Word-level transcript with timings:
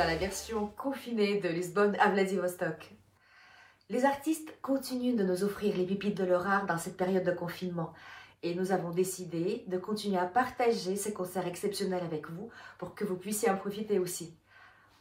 dans 0.00 0.06
la 0.06 0.16
version 0.16 0.72
confinée 0.78 1.40
de 1.40 1.48
Lisbonne 1.50 1.94
à 2.00 2.08
Vladivostok. 2.08 2.90
Les 3.90 4.06
artistes 4.06 4.50
continuent 4.62 5.14
de 5.14 5.24
nous 5.24 5.44
offrir 5.44 5.76
les 5.76 5.84
pépites 5.84 6.16
de 6.16 6.24
leur 6.24 6.46
art 6.46 6.64
dans 6.64 6.78
cette 6.78 6.96
période 6.96 7.22
de 7.22 7.32
confinement 7.32 7.92
et 8.42 8.54
nous 8.54 8.72
avons 8.72 8.92
décidé 8.92 9.62
de 9.66 9.76
continuer 9.76 10.16
à 10.16 10.24
partager 10.24 10.96
ces 10.96 11.12
concerts 11.12 11.46
exceptionnels 11.46 12.02
avec 12.02 12.30
vous 12.30 12.48
pour 12.78 12.94
que 12.94 13.04
vous 13.04 13.16
puissiez 13.16 13.50
en 13.50 13.58
profiter 13.58 13.98
aussi. 13.98 14.34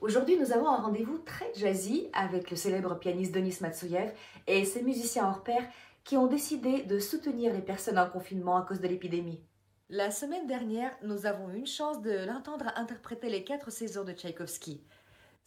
Aujourd'hui, 0.02 0.38
nous 0.38 0.52
avons 0.52 0.68
un 0.68 0.82
rendez-vous 0.82 1.20
très 1.20 1.50
jazzy 1.56 2.10
avec 2.12 2.52
le 2.52 2.58
célèbre 2.58 3.00
pianiste 3.00 3.34
Denis 3.34 3.56
Matsuyev 3.62 4.12
et 4.48 4.66
ses 4.66 4.84
musiciens 4.84 5.30
hors 5.30 5.44
pair 5.44 5.64
qui 6.04 6.18
ont 6.18 6.28
décidé 6.28 6.84
de 6.84 7.00
soutenir 7.00 7.54
les 7.54 7.62
personnes 7.62 8.00
en 8.00 8.10
confinement 8.10 8.58
à 8.58 8.64
cause 8.64 8.82
de 8.82 8.88
l'épidémie. 8.90 9.42
La 9.92 10.12
semaine 10.12 10.46
dernière, 10.46 10.96
nous 11.02 11.26
avons 11.26 11.50
eu 11.50 11.58
une 11.58 11.66
chance 11.66 12.00
de 12.04 12.24
l'entendre 12.28 12.72
interpréter 12.76 13.28
les 13.28 13.44
quatre 13.44 13.72
saisons 13.72 14.04
de 14.04 14.14
Tchaïkovski. 14.14 14.84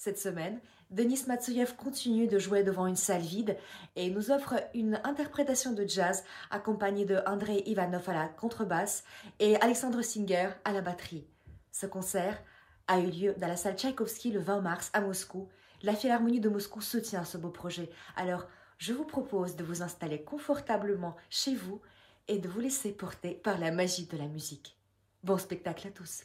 Cette 0.04 0.18
semaine, 0.18 0.58
Denis 0.90 1.22
Matsuyev 1.28 1.76
continue 1.76 2.26
de 2.26 2.40
jouer 2.40 2.64
devant 2.64 2.88
une 2.88 2.96
salle 2.96 3.22
vide 3.22 3.56
et 3.94 4.10
nous 4.10 4.32
offre 4.32 4.54
une 4.74 5.00
interprétation 5.04 5.70
de 5.70 5.86
jazz 5.86 6.24
accompagnée 6.50 7.04
de 7.04 7.20
Andrei 7.24 7.62
Ivanov 7.66 8.10
à 8.10 8.12
la 8.12 8.26
contrebasse 8.26 9.04
et 9.38 9.54
Alexandre 9.60 10.02
Singer 10.02 10.48
à 10.64 10.72
la 10.72 10.80
batterie. 10.80 11.24
Ce 11.70 11.86
concert 11.86 12.42
a 12.88 12.98
eu 12.98 13.12
lieu 13.12 13.34
dans 13.38 13.46
la 13.46 13.56
salle 13.56 13.76
Tchaïkovski 13.76 14.32
le 14.32 14.40
20 14.40 14.60
mars 14.62 14.90
à 14.92 15.02
Moscou. 15.02 15.48
La 15.84 15.94
Philharmonie 15.94 16.40
de 16.40 16.48
Moscou 16.48 16.80
soutient 16.80 17.24
ce 17.24 17.38
beau 17.38 17.50
projet. 17.50 17.88
Alors, 18.16 18.48
je 18.78 18.92
vous 18.92 19.04
propose 19.04 19.54
de 19.54 19.62
vous 19.62 19.82
installer 19.82 20.24
confortablement 20.24 21.14
chez 21.30 21.54
vous 21.54 21.80
et 22.26 22.40
de 22.40 22.48
vous 22.48 22.58
laisser 22.58 22.90
porter 22.90 23.34
par 23.34 23.56
la 23.56 23.70
magie 23.70 24.06
de 24.06 24.16
la 24.16 24.26
musique. 24.26 24.76
Bon 25.22 25.38
spectacle 25.38 25.86
à 25.86 25.90
tous. 25.92 26.24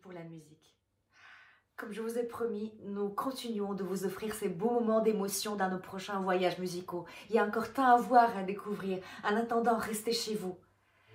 Pour 0.00 0.12
la 0.12 0.22
musique. 0.22 0.76
Comme 1.76 1.92
je 1.92 2.02
vous 2.02 2.16
ai 2.16 2.22
promis, 2.22 2.72
nous 2.84 3.08
continuons 3.08 3.74
de 3.74 3.82
vous 3.82 4.04
offrir 4.04 4.32
ces 4.32 4.48
beaux 4.48 4.70
moments 4.70 5.00
d'émotion 5.00 5.56
dans 5.56 5.68
nos 5.68 5.80
prochains 5.80 6.20
voyages 6.20 6.58
musicaux. 6.58 7.04
Il 7.28 7.34
y 7.34 7.38
a 7.38 7.44
encore 7.44 7.72
tant 7.72 7.86
à 7.86 7.96
voir, 7.96 8.36
à 8.36 8.44
découvrir. 8.44 9.02
En 9.24 9.34
attendant, 9.36 9.76
restez 9.78 10.12
chez 10.12 10.36
vous. 10.36 10.56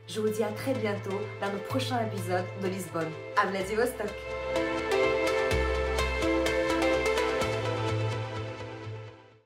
Je 0.08 0.20
vous 0.20 0.30
dis 0.30 0.44
à 0.44 0.52
très 0.52 0.74
bientôt 0.74 1.18
dans 1.40 1.52
nos 1.52 1.64
prochains 1.70 2.06
épisodes 2.08 2.46
de 2.62 2.68
Lisbonne. 2.68 3.12
À 3.38 3.48
Vladivostok! 3.48 4.12